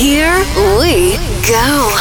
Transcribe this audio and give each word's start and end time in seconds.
Here 0.00 0.32
we 0.80 1.20
go. 1.44 1.92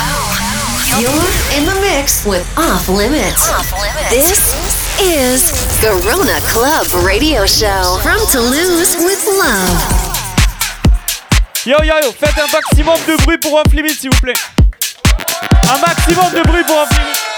You're 1.03 1.11
in 1.59 1.65
the 1.65 1.77
mix 1.81 2.25
with 2.25 2.47
Off 2.57 2.87
Limits. 2.87 3.49
Off 3.49 3.73
Limits. 3.73 4.09
This 4.09 5.01
is 5.01 5.51
Garona 5.83 6.39
Club 6.47 6.87
Radio 7.05 7.45
Show 7.45 7.99
from 8.01 8.19
Toulouse 8.31 8.95
with 9.03 9.19
love. 9.27 9.83
Yo 11.65 11.83
yo 11.83 11.99
yo, 11.99 12.13
faites 12.13 12.39
un 12.39 12.47
maximum 12.53 12.97
de 13.05 13.21
bruit 13.25 13.37
pour 13.37 13.55
Off 13.55 13.73
Limits 13.73 13.95
s'il 13.99 14.11
vous 14.11 14.21
plaît. 14.21 14.39
Un 15.67 15.77
maximum 15.79 16.31
de 16.31 16.41
bruit 16.47 16.63
pour 16.63 16.77
Off 16.77 16.89
Limits. 16.97 17.28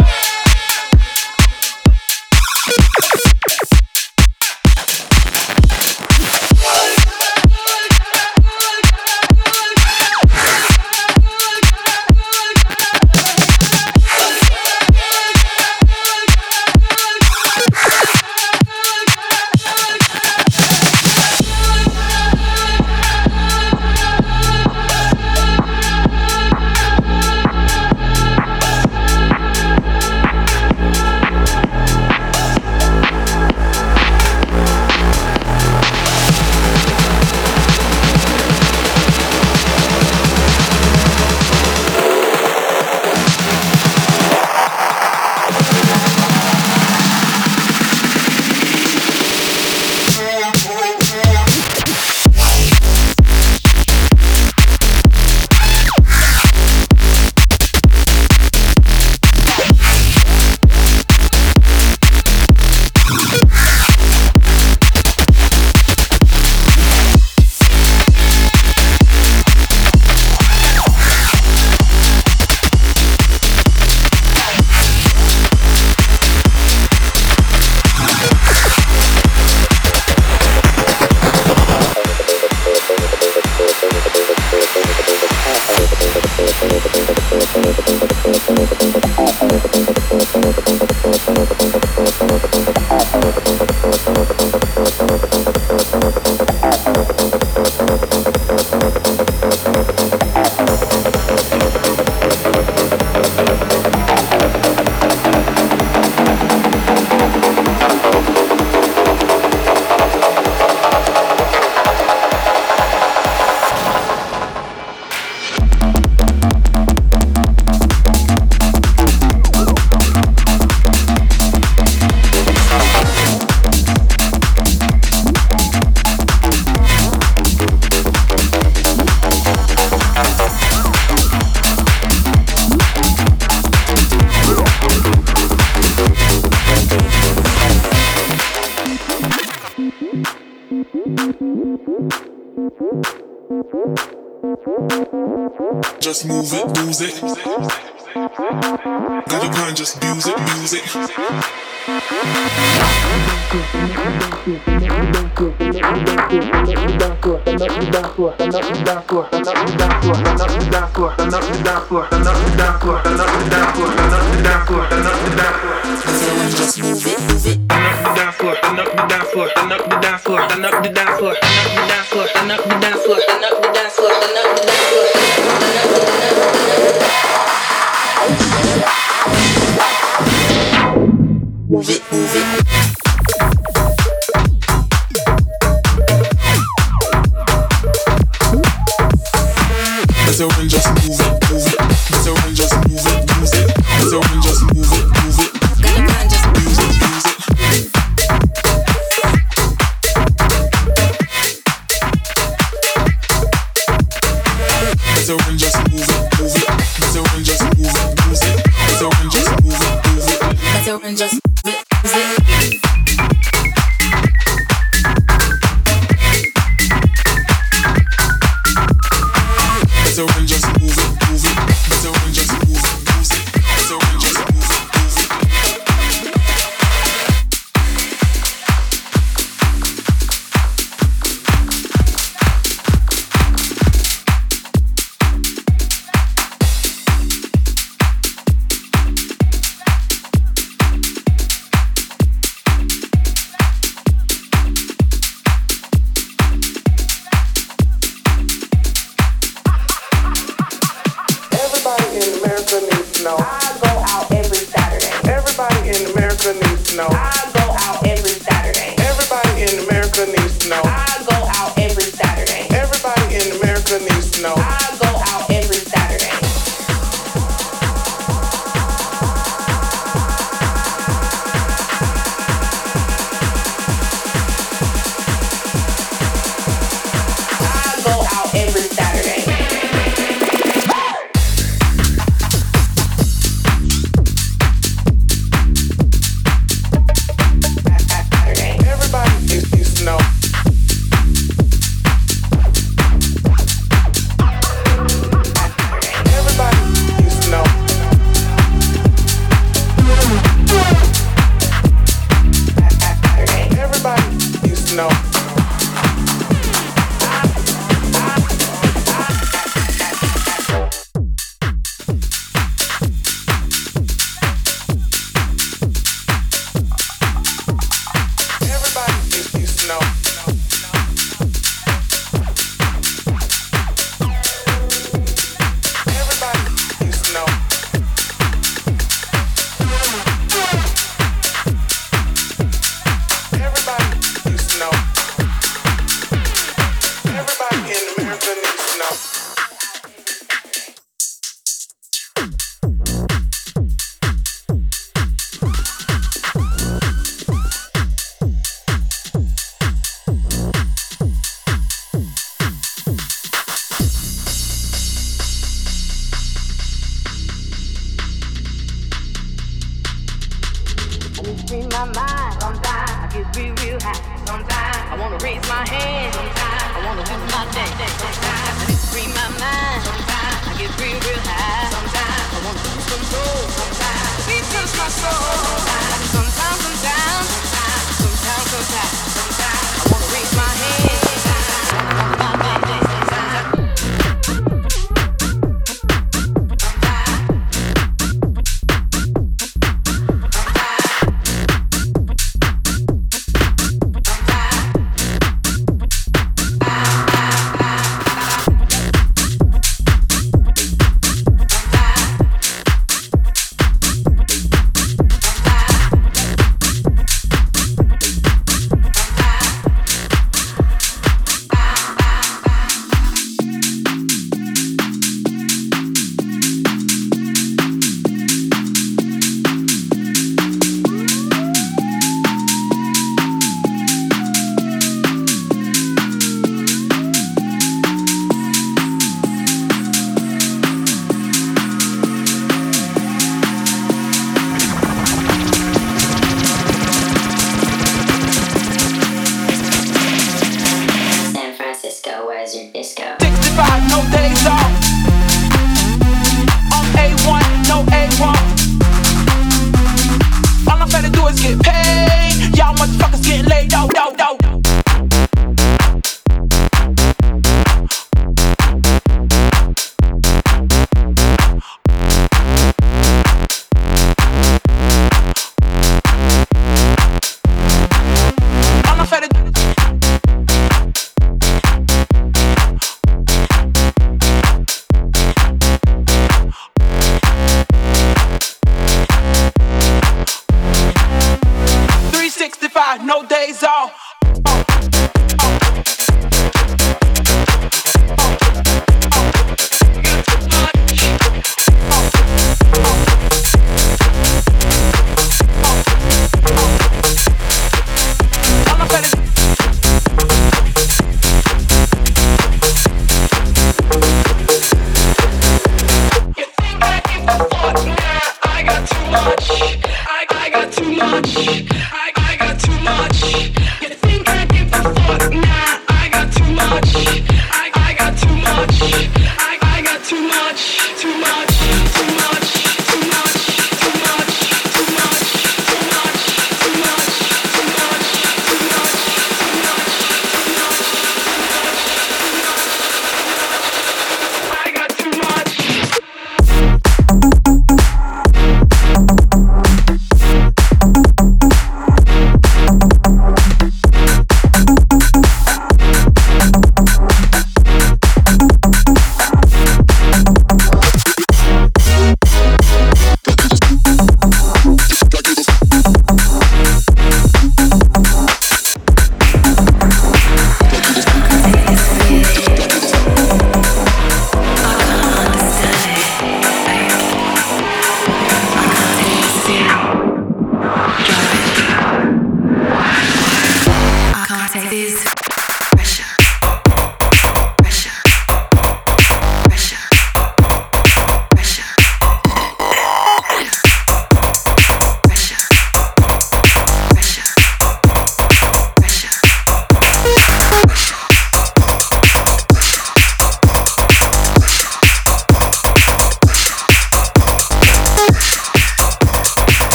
so 220.11 220.27
and 220.37 220.47
just 220.47 220.67
move 220.79 220.97
it. 220.97 221.10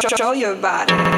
Control 0.00 0.34
your 0.34 0.54
body. 0.54 1.17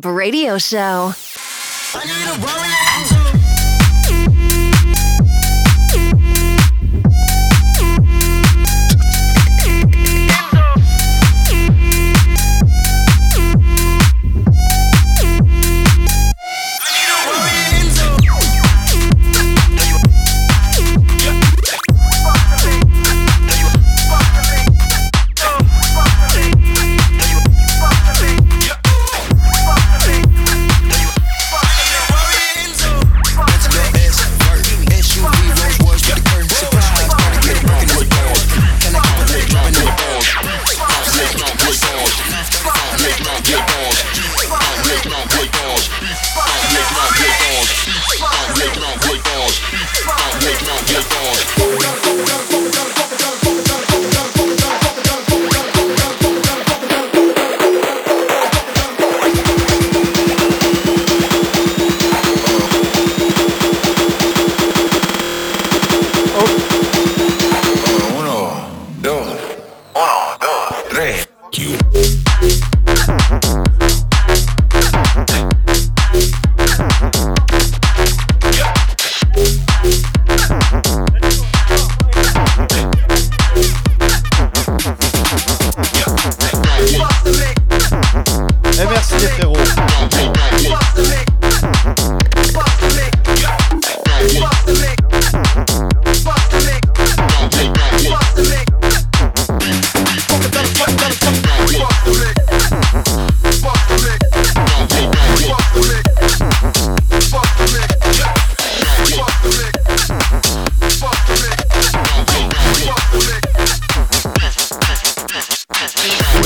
Club 0.00 0.14
Radio 0.14 0.56
Show. 0.56 1.12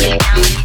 Let 0.04 0.63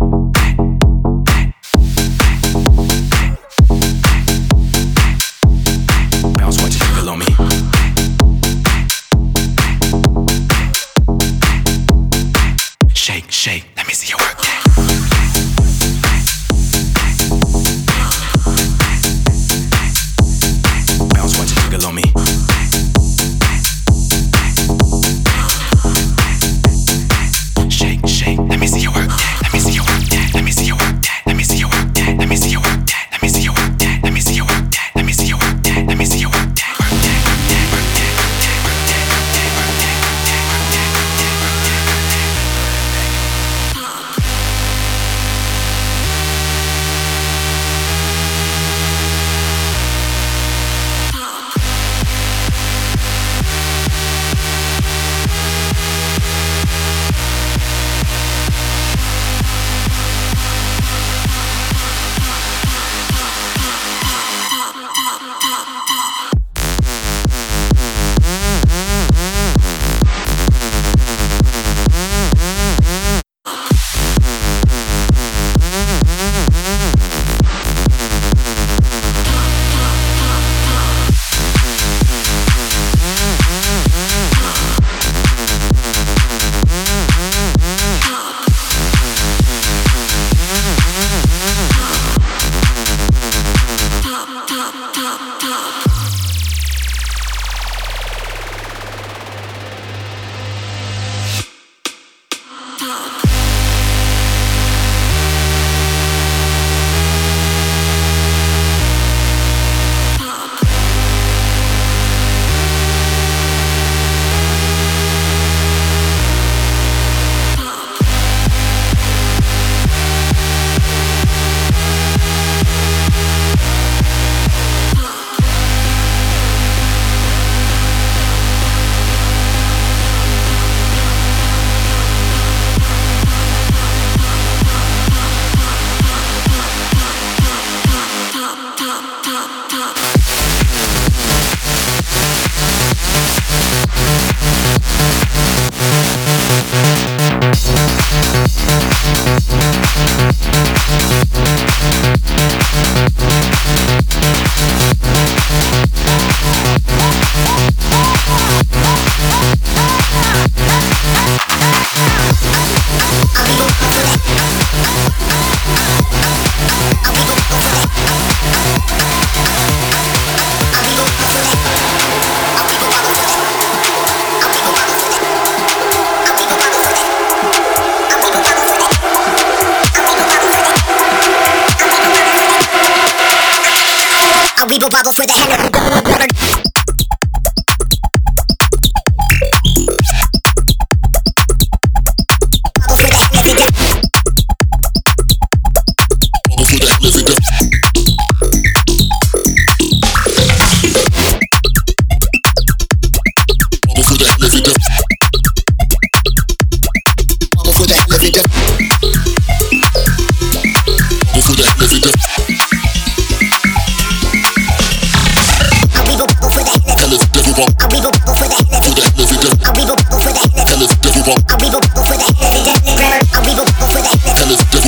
me 0.00 0.67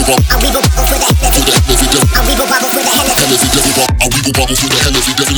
wiggle 0.01 0.17
bubble. 0.17 0.25
I 0.31 0.37
wiggle 0.41 0.63
bubble 0.63 0.87
for 0.87 0.99
the 0.99 1.05
hell 1.05 1.29
of 1.29 1.37
it. 1.37 2.15
I 2.17 2.25
wiggle 2.27 2.47
bubble 2.47 2.69
for 2.69 2.81
the 2.81 2.91
hell 2.91 3.11
of 3.11 3.21
it. 3.21 3.41
I 4.01 4.09
wiggle 4.09 4.33
bubble 4.33 4.57
for 4.57 4.69
the 4.69 4.77
hell 4.77 4.97
of 4.97 5.09
it. 5.09 5.30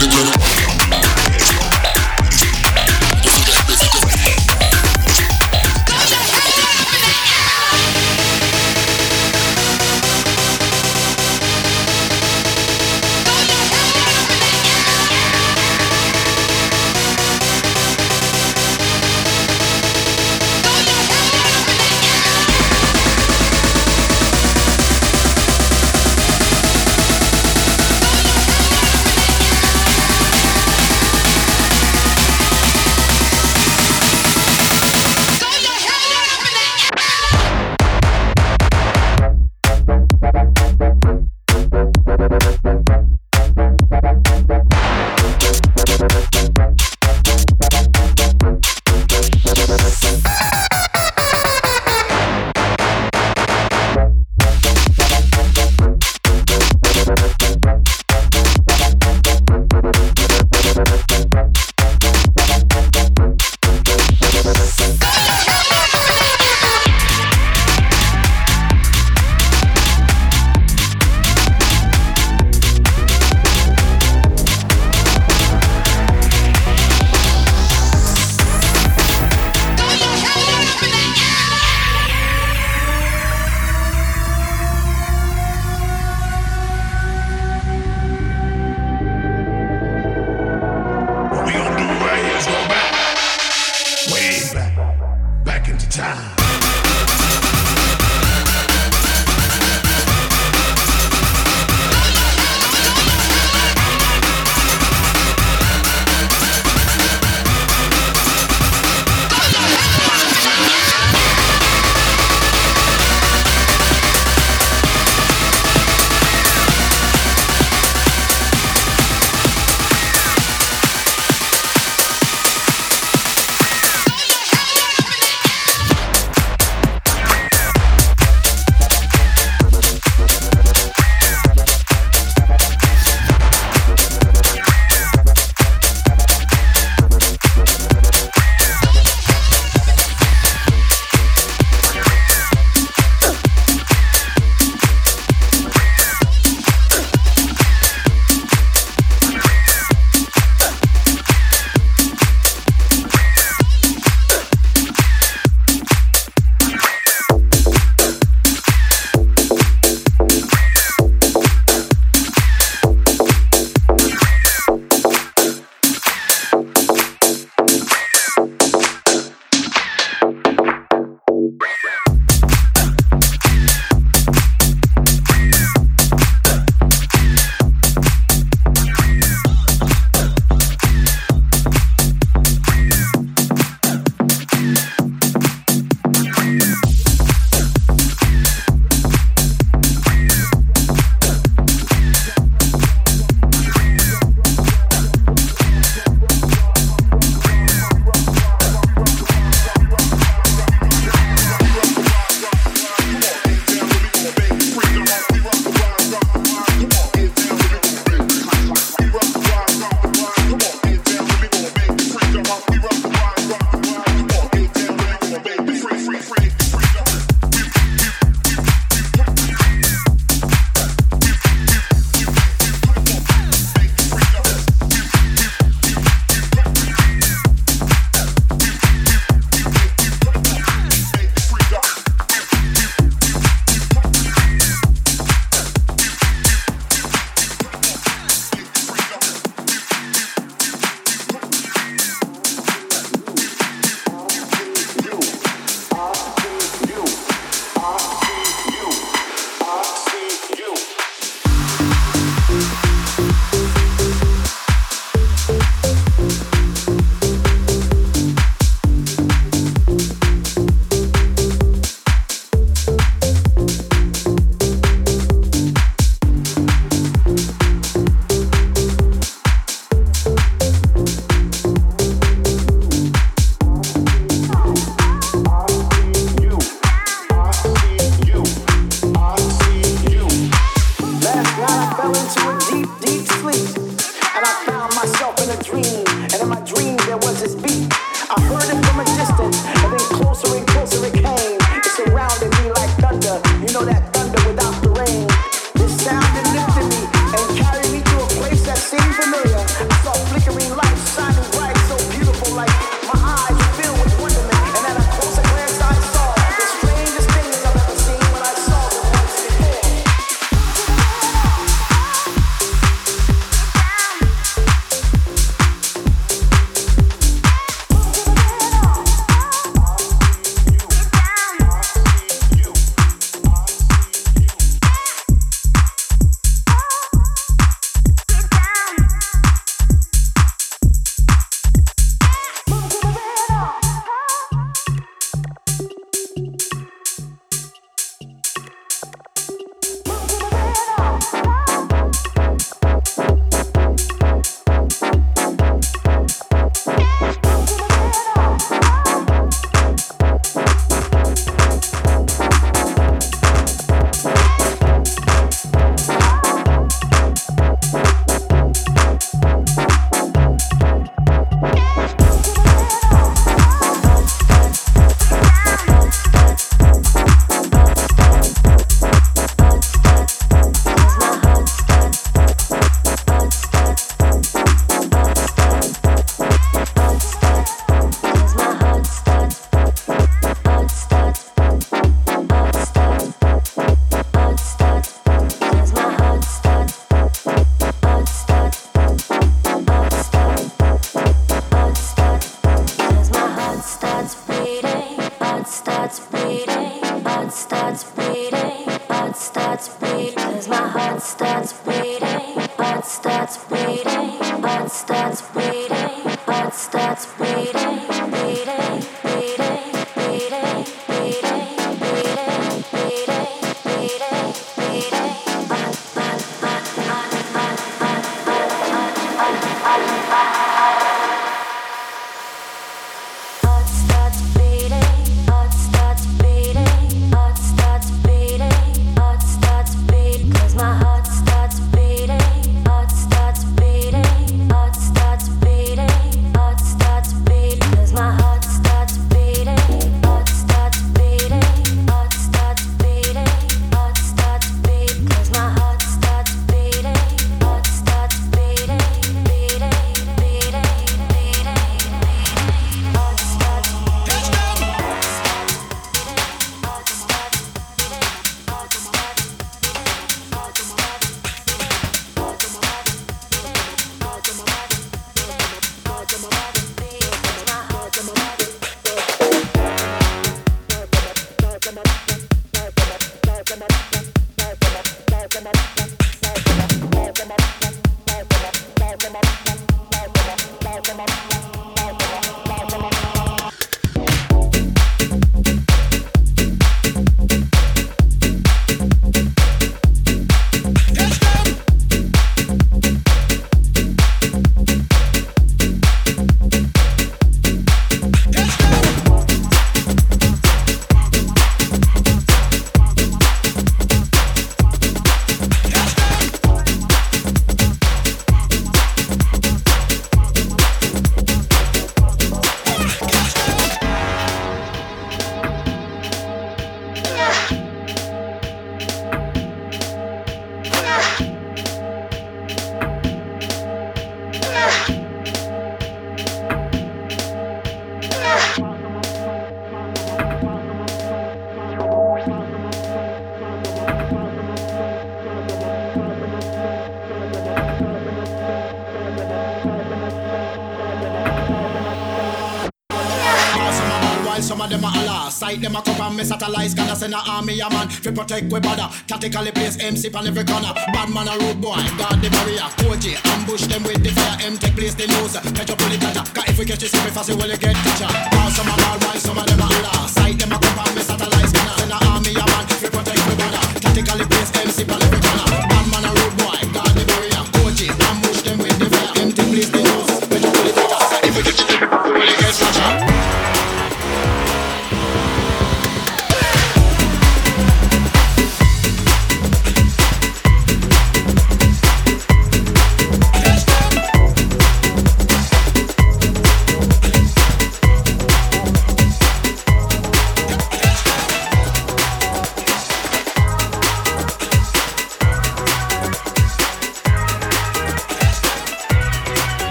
Fi 548.23 548.31
protect 548.31 548.73
we 548.73 548.79
border. 548.79 549.09
Tactically 549.27 549.73
place 549.73 549.99
MC 549.99 550.31
on 550.35 550.47
every 550.47 550.64
corner. 550.64 550.95
Bad 551.12 551.29
man 551.35 551.49
a 551.49 551.59
road 551.59 551.81
boy, 551.83 551.99
guard 552.16 552.39
the 552.41 552.49
barrier. 552.55 552.87
Koji 553.03 553.35
ambush 553.53 553.87
them 553.91 554.03
with 554.05 554.23
the 554.23 554.31
fire. 554.31 554.57
M 554.62 554.79
take 554.79 554.95
place 554.95 555.14
the 555.14 555.27
news. 555.27 555.59
Catch 555.59 555.91
up 555.91 556.01
on 556.03 556.11
the 556.11 556.18
catcher. 556.18 556.45
Cause 556.55 556.68
if 556.70 556.79
we 556.79 556.85
catch 556.85 557.03
you, 557.03 557.09
see 557.09 557.23
me 557.25 557.31
fast, 557.31 557.49
you 557.51 557.57
will 557.57 557.68
get 557.68 557.97
catcher. 558.07 558.31
Now 558.55 558.68
some 558.70 558.89
a 558.89 558.95
ball 559.03 559.18
boy, 559.18 559.39
some 559.43 559.59
of 559.59 559.66
them 559.66 559.81
a 559.81 559.87
holla. 559.91 560.29
Sight 560.29 560.59
them 560.59 560.73
a 560.73 560.79
come 560.79 560.99
and 561.03 561.14
me 561.16 561.23
satellite 561.23 561.68
scanner. 561.68 561.95
Send 561.99 562.12
a 562.14 562.18
army 562.31 562.53
a 562.55 562.64
man 562.64 562.87
fi 562.87 563.09
protect 563.11 563.43
we 563.49 563.55
border. 563.59 563.83
Tactically 563.99 564.47
place 564.47 564.70
MC 564.79 565.03
on 565.11 565.23
every 565.23 565.41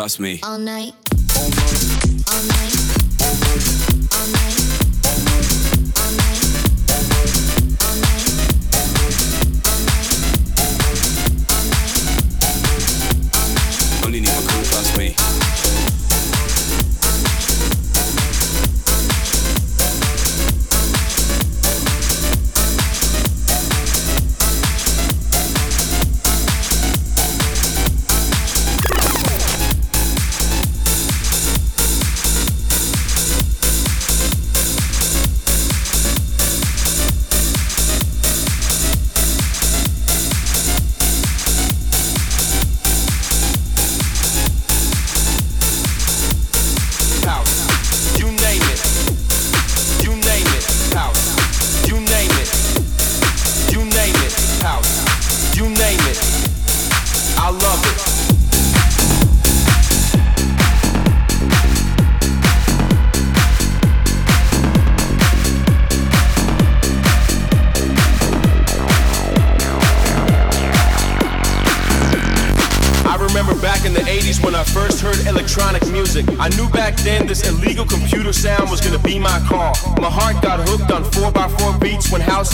plus 0.00 0.18
me. 0.18 0.40
All 0.42 0.56
night. 0.56 1.09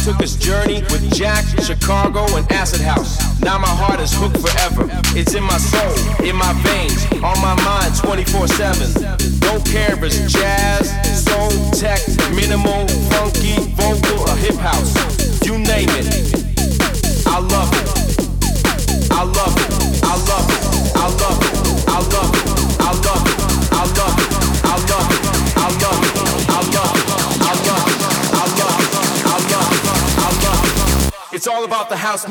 took 0.07 0.21
his 0.21 0.36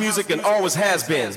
music 0.05 0.29
and 0.29 0.41
always 0.41 0.75
has 0.75 1.03
been. 1.03 1.33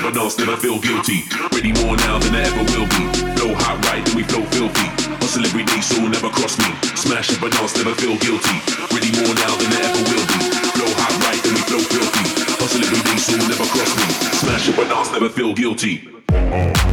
An 0.00 0.06
adults 0.06 0.38
never 0.38 0.56
feel 0.56 0.80
guilty. 0.80 1.24
Ready 1.52 1.72
more 1.84 1.94
now 1.94 2.18
than 2.18 2.34
I 2.34 2.40
ever 2.48 2.64
will 2.72 2.88
be. 2.88 3.04
Flow 3.36 3.52
hot 3.52 3.84
right, 3.84 4.02
then 4.06 4.16
we 4.16 4.22
flow 4.22 4.42
filthy. 4.46 4.88
Hustle 5.20 5.44
every 5.44 5.62
day, 5.64 5.82
so 5.82 6.00
never 6.08 6.30
cross 6.30 6.56
me. 6.56 6.72
Smash 6.96 7.28
up 7.36 7.42
adults 7.42 7.76
never 7.76 7.94
feel 7.94 8.16
guilty. 8.16 8.56
Ready 8.96 9.12
more 9.20 9.34
now 9.36 9.52
than 9.60 9.68
I 9.76 9.80
ever 9.92 10.02
will 10.08 10.24
be. 10.24 10.40
Flow 10.72 10.88
hot 10.96 11.12
right, 11.20 11.42
then 11.44 11.52
we 11.52 11.60
flow 11.68 11.84
filthy. 11.84 12.24
Hustle 12.56 12.80
every 12.80 13.02
day, 13.12 13.18
so 13.18 13.36
never 13.44 13.68
cross 13.68 13.92
me. 13.92 14.08
Smash 14.40 14.68
up 14.70 14.78
adults 14.78 15.12
never 15.12 15.28
feel 15.28 15.52
guilty. 15.52 16.89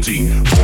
guilty. 0.00 0.57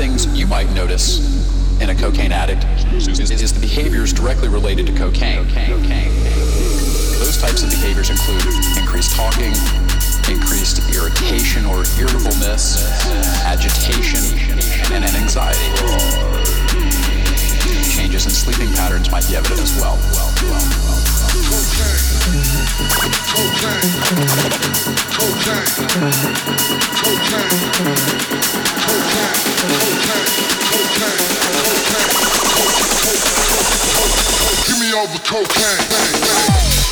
Things 0.00 0.24
you 0.34 0.46
might 0.46 0.70
notice 0.70 1.20
in 1.82 1.90
a 1.90 1.94
cocaine 1.94 2.32
addict 2.32 2.64
is, 2.94 3.06
is 3.30 3.52
the 3.52 3.60
behaviors 3.60 4.14
directly 4.14 4.48
related 4.48 4.86
to 4.86 4.94
cocaine. 4.94 5.46
Those 7.18 7.36
types 7.36 7.62
of 7.62 7.68
behaviors 7.68 8.08
include 8.08 8.42
increased 8.80 9.14
talking, 9.14 9.52
increased 10.32 10.80
irritation 10.88 11.66
or 11.66 11.84
irritableness, 12.00 12.80
agitation, 13.44 14.24
and 14.90 15.04
an 15.04 15.14
anxiety. 15.16 16.49
Changes 18.10 18.26
in 18.26 18.32
sleeping 18.32 18.74
patterns 18.74 19.08
might 19.12 19.24
be 19.28 19.36
evident 19.36 19.60
as 19.60 19.76
well. 19.76 19.94
Me 34.80 34.92
all 34.92 35.06
the 35.06 35.20
cocaine. 35.24 36.89